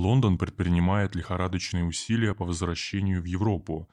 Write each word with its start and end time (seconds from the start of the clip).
Лондон 0.00 0.38
предпринимает 0.38 1.14
лихорадочные 1.14 1.84
усилия 1.84 2.34
по 2.34 2.46
возвращению 2.46 3.20
в 3.20 3.26
Европу. 3.26 3.86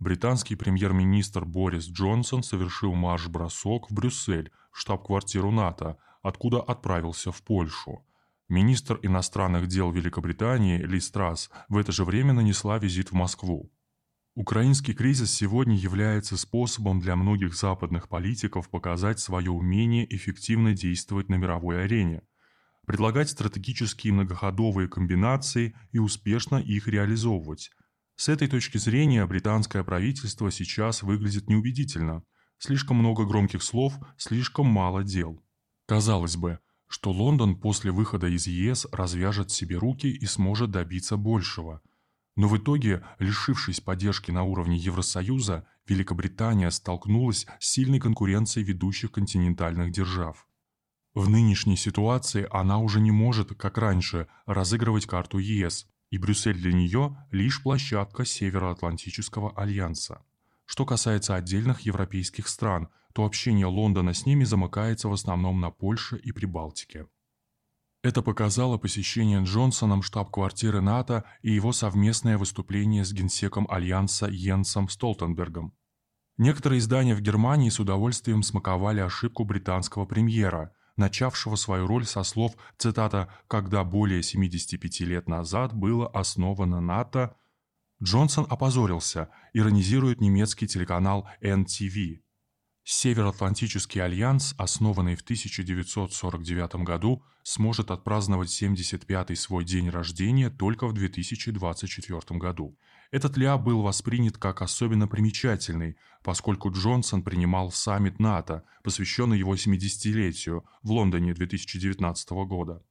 Британский 0.00 0.56
премьер-министр 0.56 1.44
Борис 1.44 1.86
Джонсон 1.88 2.42
совершил 2.42 2.94
марш-бросок 2.94 3.88
в 3.88 3.94
Брюссель, 3.94 4.50
штаб-квартиру 4.72 5.52
НАТО, 5.52 5.98
откуда 6.20 6.60
отправился 6.60 7.30
в 7.30 7.42
Польшу. 7.42 8.04
Министр 8.48 8.98
иностранных 9.02 9.68
дел 9.68 9.92
Великобритании 9.92 10.78
Ли 10.78 10.98
Страс 10.98 11.48
в 11.68 11.76
это 11.76 11.92
же 11.92 12.04
время 12.04 12.32
нанесла 12.32 12.78
визит 12.78 13.12
в 13.12 13.14
Москву. 13.14 13.70
Украинский 14.34 14.94
кризис 14.94 15.32
сегодня 15.32 15.76
является 15.76 16.36
способом 16.36 16.98
для 16.98 17.14
многих 17.14 17.54
западных 17.54 18.08
политиков 18.08 18.68
показать 18.68 19.20
свое 19.20 19.52
умение 19.52 20.12
эффективно 20.12 20.74
действовать 20.74 21.28
на 21.28 21.36
мировой 21.36 21.84
арене, 21.84 22.22
предлагать 22.86 23.30
стратегические 23.30 24.12
многоходовые 24.12 24.88
комбинации 24.88 25.74
и 25.90 25.98
успешно 25.98 26.56
их 26.56 26.88
реализовывать. 26.88 27.70
С 28.16 28.28
этой 28.28 28.48
точки 28.48 28.78
зрения 28.78 29.26
британское 29.26 29.82
правительство 29.84 30.50
сейчас 30.50 31.02
выглядит 31.02 31.48
неубедительно. 31.48 32.22
Слишком 32.58 32.98
много 32.98 33.24
громких 33.24 33.62
слов, 33.62 33.94
слишком 34.16 34.66
мало 34.66 35.02
дел. 35.02 35.42
Казалось 35.86 36.36
бы, 36.36 36.58
что 36.88 37.10
Лондон 37.10 37.56
после 37.56 37.90
выхода 37.90 38.28
из 38.28 38.46
ЕС 38.46 38.86
развяжет 38.92 39.50
себе 39.50 39.76
руки 39.76 40.06
и 40.08 40.26
сможет 40.26 40.70
добиться 40.70 41.16
большего– 41.16 41.80
но 42.36 42.48
в 42.48 42.56
итоге, 42.56 43.04
лишившись 43.18 43.80
поддержки 43.80 44.30
на 44.30 44.42
уровне 44.42 44.76
Евросоюза, 44.76 45.66
Великобритания 45.86 46.70
столкнулась 46.70 47.46
с 47.58 47.70
сильной 47.70 48.00
конкуренцией 48.00 48.64
ведущих 48.64 49.12
континентальных 49.12 49.92
держав. 49.92 50.46
В 51.14 51.28
нынешней 51.28 51.76
ситуации 51.76 52.46
она 52.50 52.78
уже 52.78 53.00
не 53.00 53.10
может, 53.10 53.54
как 53.54 53.76
раньше, 53.76 54.28
разыгрывать 54.46 55.06
карту 55.06 55.38
ЕС, 55.38 55.86
и 56.10 56.18
Брюссель 56.18 56.58
для 56.58 56.72
нее 56.72 57.16
лишь 57.30 57.62
площадка 57.62 58.24
Североатлантического 58.24 59.52
альянса. 59.56 60.22
Что 60.64 60.86
касается 60.86 61.34
отдельных 61.34 61.80
европейских 61.80 62.48
стран, 62.48 62.88
то 63.12 63.26
общение 63.26 63.66
Лондона 63.66 64.14
с 64.14 64.24
ними 64.24 64.44
замыкается 64.44 65.08
в 65.08 65.12
основном 65.12 65.60
на 65.60 65.70
Польше 65.70 66.16
и 66.16 66.32
Прибалтике. 66.32 67.06
Это 68.02 68.22
показало 68.22 68.78
посещение 68.78 69.42
Джонсоном 69.44 70.02
штаб-квартиры 70.02 70.80
НАТО 70.80 71.24
и 71.42 71.52
его 71.52 71.72
совместное 71.72 72.38
выступление 72.38 73.04
с 73.04 73.12
генсеком 73.12 73.66
Альянса 73.70 74.26
Йенсом 74.26 74.88
Столтенбергом. 74.88 75.74
Некоторые 76.36 76.80
издания 76.80 77.14
в 77.14 77.20
Германии 77.20 77.68
с 77.68 77.78
удовольствием 77.78 78.42
смаковали 78.42 79.00
ошибку 79.00 79.44
британского 79.44 80.06
премьера, 80.06 80.72
начавшего 80.96 81.56
свою 81.56 81.86
роль 81.86 82.06
со 82.06 82.22
слов, 82.22 82.52
цитата, 82.78 83.32
«когда 83.48 83.84
более 83.84 84.22
75 84.22 85.00
лет 85.00 85.28
назад 85.28 85.74
было 85.74 86.08
основано 86.08 86.80
НАТО», 86.80 87.36
Джонсон 88.02 88.46
опозорился, 88.50 89.28
иронизирует 89.52 90.20
немецкий 90.20 90.66
телеканал 90.66 91.28
NTV. 91.40 92.20
Североатлантический 92.84 94.02
альянс, 94.02 94.56
основанный 94.58 95.14
в 95.14 95.20
1949 95.20 96.82
году, 96.82 97.22
сможет 97.44 97.92
отпраздновать 97.92 98.48
75-й 98.48 99.36
свой 99.36 99.64
день 99.64 99.88
рождения 99.88 100.50
только 100.50 100.88
в 100.88 100.92
2024 100.92 102.38
году. 102.40 102.76
Этот 103.12 103.36
ля 103.36 103.58
был 103.58 103.82
воспринят 103.82 104.38
как 104.38 104.62
особенно 104.62 105.06
примечательный, 105.06 105.96
поскольку 106.24 106.70
Джонсон 106.72 107.22
принимал 107.22 107.70
саммит 107.70 108.18
НАТО, 108.18 108.64
посвященный 108.82 109.38
его 109.38 109.54
70-летию 109.54 110.64
в 110.82 110.90
Лондоне 110.92 111.34
2019 111.34 112.30
года. 112.46 112.82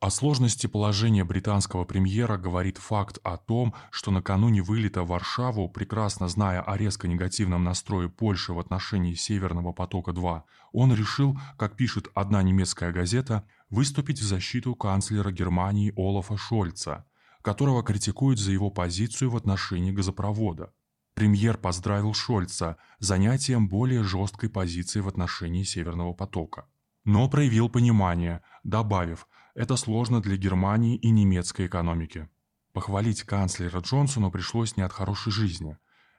О 0.00 0.10
сложности 0.10 0.66
положения 0.66 1.24
британского 1.24 1.84
премьера 1.84 2.36
говорит 2.36 2.78
факт 2.78 3.18
о 3.22 3.36
том, 3.36 3.74
что 3.92 4.10
накануне 4.10 4.60
вылета 4.60 5.04
в 5.04 5.08
Варшаву, 5.08 5.68
прекрасно 5.68 6.26
зная 6.26 6.62
о 6.62 6.76
резко 6.76 7.06
негативном 7.06 7.62
настрое 7.62 8.08
Польши 8.08 8.52
в 8.52 8.58
отношении 8.58 9.14
Северного 9.14 9.72
потока-2, 9.72 10.42
он 10.72 10.94
решил, 10.94 11.38
как 11.56 11.76
пишет 11.76 12.08
одна 12.14 12.42
немецкая 12.42 12.90
газета, 12.90 13.46
выступить 13.68 14.18
в 14.18 14.24
защиту 14.24 14.74
канцлера 14.74 15.30
Германии 15.30 15.92
Олафа 15.94 16.36
Шольца, 16.36 17.04
которого 17.42 17.82
критикуют 17.82 18.38
за 18.38 18.52
его 18.52 18.70
позицию 18.70 19.30
в 19.30 19.36
отношении 19.36 19.92
газопровода. 19.92 20.72
Премьер 21.14 21.58
поздравил 21.58 22.14
Шольца 22.14 22.76
занятием 22.98 23.68
более 23.68 24.02
жесткой 24.04 24.48
позиции 24.48 25.00
в 25.00 25.08
отношении 25.08 25.64
Северного 25.64 26.12
потока. 26.12 26.66
Но 27.04 27.28
проявил 27.28 27.68
понимание, 27.68 28.42
добавив, 28.64 29.26
это 29.54 29.76
сложно 29.76 30.20
для 30.22 30.36
Германии 30.36 30.96
и 30.96 31.10
немецкой 31.10 31.66
экономики. 31.66 32.28
Похвалить 32.72 33.24
канцлера 33.24 33.80
Джонсона 33.80 34.30
пришлось 34.30 34.76
не 34.76 34.82
от 34.82 34.92
хорошей 34.92 35.32
жизни. 35.32 35.76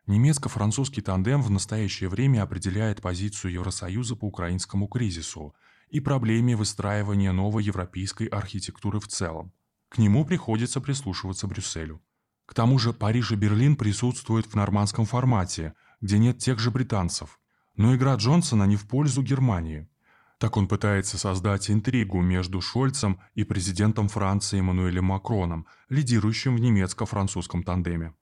Немецко-французский 0.08 1.02
тандем 1.02 1.42
в 1.42 1.50
настоящее 1.50 2.10
время 2.10 2.44
определяет 2.44 3.02
позицию 3.02 3.54
Евросоюза 3.54 4.16
по 4.16 4.26
украинскому 4.26 4.88
кризису 4.88 5.56
и 5.90 6.00
проблеме 6.00 6.56
выстраивания 6.56 7.31
новой 7.31 7.64
европейской 7.64 8.28
архитектуры 8.28 9.00
в 9.00 9.08
целом. 9.08 9.54
К 9.91 9.97
нему 9.97 10.24
приходится 10.24 10.79
прислушиваться 10.79 11.47
Брюсселю. 11.47 12.02
К 12.46 12.53
тому 12.53 12.79
же 12.79 12.94
Париж 12.94 13.34
и 13.34 13.35
Берлин 13.35 13.75
присутствуют 13.75 14.46
в 14.46 14.56
нормандском 14.56 15.06
формате, 15.06 15.74
где 16.00 16.18
нет 16.18 16.38
тех 16.38 16.59
же 16.59 16.72
британцев. 16.72 17.41
Но 17.75 17.94
игра 17.94 18.16
Джонсона 18.16 18.63
не 18.63 18.78
в 18.78 18.88
пользу 18.88 19.22
Германии. 19.22 19.90
Так 20.38 20.56
он 20.56 20.69
пытается 20.69 21.18
создать 21.18 21.69
интригу 21.69 22.22
между 22.22 22.62
Шольцем 22.62 23.19
и 23.35 23.44
президентом 23.44 24.07
Франции 24.07 24.59
Эммануэлем 24.59 25.03
Макроном, 25.03 25.68
лидирующим 25.90 26.56
в 26.56 26.62
немецко-французском 26.62 27.62
тандеме. 27.63 28.13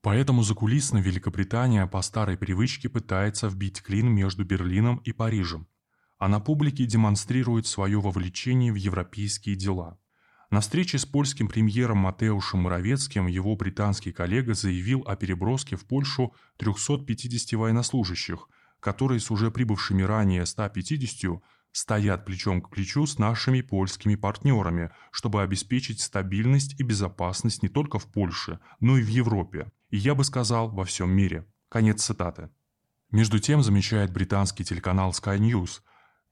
Поэтому 0.00 0.42
закулисно 0.42 0.98
Великобритания 0.98 1.86
по 1.86 2.00
старой 2.00 2.38
привычке 2.38 2.88
пытается 2.88 3.48
вбить 3.48 3.82
клин 3.82 4.08
между 4.08 4.42
Берлином 4.46 5.02
и 5.04 5.12
Парижем, 5.12 5.68
а 6.16 6.28
на 6.28 6.40
публике 6.40 6.86
демонстрирует 6.86 7.66
свое 7.66 8.00
вовлечение 8.00 8.72
в 8.72 8.76
европейские 8.76 9.54
дела. 9.54 9.98
На 10.54 10.60
встрече 10.60 10.98
с 10.98 11.04
польским 11.04 11.48
премьером 11.48 11.98
Матеушем 11.98 12.60
Моровецким 12.60 13.26
его 13.26 13.56
британский 13.56 14.12
коллега 14.12 14.54
заявил 14.54 15.02
о 15.04 15.16
переброске 15.16 15.74
в 15.74 15.84
Польшу 15.84 16.32
350 16.58 17.58
военнослужащих– 17.58 18.48
которые 18.84 19.18
с 19.18 19.32
уже 19.32 19.50
прибывшими 19.50 20.02
ранее 20.02 20.46
150 20.46 21.42
стоят 21.72 22.24
плечом 22.24 22.60
к 22.60 22.70
плечу 22.70 23.06
с 23.06 23.18
нашими 23.18 23.62
польскими 23.62 24.14
партнерами, 24.14 24.90
чтобы 25.10 25.42
обеспечить 25.42 26.00
стабильность 26.00 26.78
и 26.78 26.84
безопасность 26.84 27.64
не 27.64 27.68
только 27.68 27.98
в 27.98 28.06
Польше, 28.06 28.60
но 28.78 28.96
и 28.96 29.02
в 29.02 29.08
Европе, 29.08 29.72
и 29.88 29.96
я 29.96 30.14
бы 30.14 30.22
сказал, 30.22 30.68
во 30.68 30.84
всем 30.84 31.10
мире. 31.10 31.46
Конец 31.68 32.04
цитаты. 32.04 32.50
Между 33.10 33.40
тем, 33.40 33.62
замечает 33.62 34.12
британский 34.12 34.64
телеканал 34.64 35.10
Sky 35.10 35.38
News, 35.38 35.80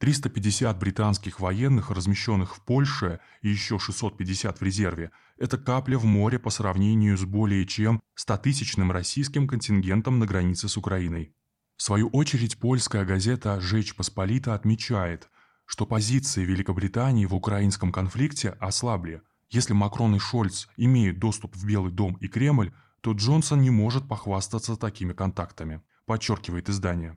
350 0.03 0.77
британских 0.81 1.39
военных, 1.39 1.93
размещенных 1.93 2.57
в 2.57 2.65
Польше, 2.65 3.21
и 3.41 3.49
еще 3.49 3.79
650 3.79 4.59
в 4.59 4.63
резерве, 4.65 5.13
это 5.39 5.59
капля 5.59 5.97
в 5.97 6.05
море 6.05 6.41
по 6.41 6.51
сравнению 6.51 7.17
с 7.17 7.23
более 7.23 7.65
чем 7.67 8.03
100-тысячным 8.19 8.91
российским 8.91 9.47
контингентом 9.47 10.19
на 10.19 10.27
границе 10.27 10.67
с 10.69 10.77
Украиной. 10.77 11.37
В 11.77 11.85
свою 11.85 12.09
очередь, 12.09 12.59
польская 12.59 13.05
газета 13.05 13.61
«Жечь 13.61 13.95
Посполита» 13.95 14.57
отмечает, 14.57 15.31
что 15.67 15.87
позиции 15.87 16.45
Великобритании 16.45 17.27
в 17.27 17.35
украинском 17.37 17.93
конфликте 17.93 18.57
ослабли. 18.59 19.23
Если 19.51 19.73
Макрон 19.73 20.17
и 20.17 20.19
Шольц 20.19 20.67
имеют 20.77 21.21
доступ 21.21 21.55
в 21.55 21.65
Белый 21.65 21.93
дом 21.93 22.15
и 22.15 22.27
Кремль, 22.27 22.73
то 23.03 23.13
Джонсон 23.13 23.61
не 23.61 23.71
может 23.71 24.09
похвастаться 24.09 24.75
такими 24.75 25.13
контактами, 25.13 25.81
подчеркивает 26.07 26.69
издание. 26.69 27.17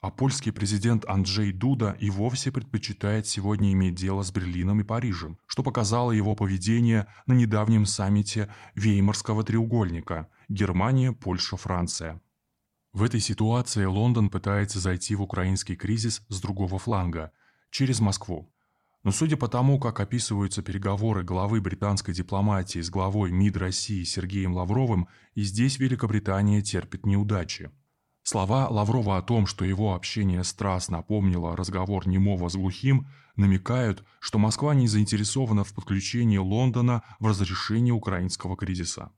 А 0.00 0.10
польский 0.10 0.50
президент 0.50 1.04
Анджей 1.04 1.52
Дуда 1.52 1.94
и 2.00 2.08
вовсе 2.08 2.50
предпочитает 2.50 3.26
сегодня 3.26 3.70
иметь 3.72 3.96
дело 3.96 4.22
с 4.22 4.32
Берлином 4.32 4.80
и 4.80 4.84
Парижем, 4.84 5.38
что 5.46 5.62
показало 5.62 6.12
его 6.12 6.34
поведение 6.34 7.06
на 7.26 7.34
недавнем 7.34 7.84
саммите 7.84 8.48
Веймарского 8.74 9.44
треугольника– 9.44 10.28
Германия, 10.48 11.12
Польша, 11.12 11.58
Франция. 11.58 12.22
В 12.94 13.02
этой 13.02 13.20
ситуации 13.20 13.84
Лондон 13.84 14.30
пытается 14.30 14.80
зайти 14.80 15.14
в 15.14 15.20
украинский 15.20 15.76
кризис 15.76 16.22
с 16.28 16.40
другого 16.40 16.78
фланга, 16.78 17.30
через 17.70 18.00
Москву. 18.00 18.50
Но 19.02 19.12
судя 19.12 19.36
по 19.36 19.48
тому, 19.48 19.78
как 19.78 20.00
описываются 20.00 20.62
переговоры 20.62 21.24
главы 21.24 21.60
британской 21.60 22.14
дипломатии 22.14 22.80
с 22.80 22.88
главой 22.88 23.32
МИД 23.32 23.58
России 23.58 24.04
Сергеем 24.04 24.54
Лавровым, 24.54 25.08
и 25.34 25.42
здесь 25.42 25.78
Великобритания 25.78 26.62
терпит 26.62 27.04
неудачи. 27.04 27.70
Слова 28.30 28.68
Лаврова 28.68 29.18
о 29.18 29.22
том, 29.22 29.48
что 29.48 29.64
его 29.64 29.92
общение 29.92 30.44
с 30.44 30.52
Трасс 30.52 30.88
напомнило 30.88 31.56
разговор 31.56 32.06
немого 32.06 32.48
с 32.48 32.54
глухим, 32.54 33.08
намекают, 33.34 34.04
что 34.20 34.38
Москва 34.38 34.72
не 34.72 34.86
заинтересована 34.86 35.64
в 35.64 35.74
подключении 35.74 36.36
Лондона 36.36 37.02
в 37.18 37.26
разрешении 37.26 37.90
украинского 37.90 38.56
кризиса. 38.56 39.10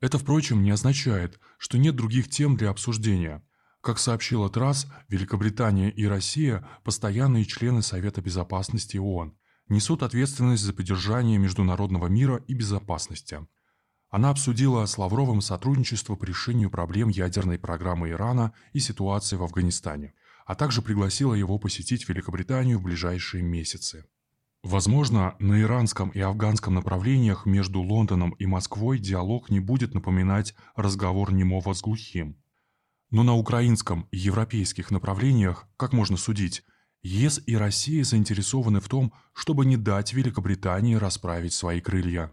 Это, 0.00 0.18
впрочем, 0.18 0.62
не 0.62 0.70
означает, 0.70 1.40
что 1.58 1.78
нет 1.78 1.96
других 1.96 2.30
тем 2.30 2.56
для 2.56 2.70
обсуждения. 2.70 3.42
Как 3.80 3.98
сообщила 3.98 4.48
ТРАСС, 4.48 4.86
Великобритания 5.08 5.90
и 5.90 6.06
Россия– 6.06 6.64
постоянные 6.84 7.46
члены 7.46 7.82
Совета 7.82 8.22
Безопасности 8.22 8.98
ООН. 8.98 9.36
несут 9.68 10.04
ответственность 10.04 10.62
за 10.62 10.72
поддержание 10.72 11.38
международного 11.38 12.06
мира 12.06 12.36
и 12.46 12.54
безопасности. 12.54 13.44
Она 14.10 14.30
обсудила 14.30 14.84
с 14.86 14.98
Лавровым 14.98 15.40
сотрудничество 15.40 16.16
по 16.16 16.24
решению 16.24 16.68
проблем 16.68 17.08
ядерной 17.08 17.58
программы 17.58 18.10
Ирана 18.10 18.52
и 18.72 18.80
ситуации 18.80 19.36
в 19.36 19.44
Афганистане, 19.44 20.14
а 20.46 20.56
также 20.56 20.82
пригласила 20.82 21.32
его 21.32 21.58
посетить 21.58 22.08
Великобританию 22.08 22.80
в 22.80 22.82
ближайшие 22.82 23.44
месяцы. 23.44 24.04
Возможно, 24.64 25.36
на 25.38 25.60
иранском 25.60 26.10
и 26.10 26.20
афганском 26.20 26.74
направлениях 26.74 27.46
между 27.46 27.80
Лондоном 27.80 28.32
и 28.32 28.46
Москвой 28.46 28.98
диалог 28.98 29.48
не 29.48 29.60
будет 29.60 29.94
напоминать 29.94 30.54
разговор 30.74 31.32
немого 31.32 31.72
с 31.72 31.80
глухим. 31.80 32.36
Но 33.10 33.22
на 33.22 33.34
украинском 33.34 34.08
и 34.10 34.18
европейских 34.18 34.90
направлениях, 34.90 35.66
как 35.76 35.92
можно 35.92 36.16
судить, 36.16 36.64
ЕС 37.02 37.40
и 37.46 37.56
Россия 37.56 38.04
заинтересованы 38.04 38.80
в 38.80 38.88
том, 38.88 39.12
чтобы 39.32 39.64
не 39.64 39.76
дать 39.76 40.12
Великобритании 40.12 40.96
расправить 40.96 41.54
свои 41.54 41.80
крылья. 41.80 42.32